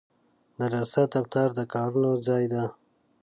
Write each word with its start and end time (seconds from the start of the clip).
د 0.57 0.59
ریاست 0.73 1.05
دفتر 1.15 1.47
د 1.57 1.59
کارونو 1.73 2.11
ځای 2.27 2.43
دی. 2.53 2.65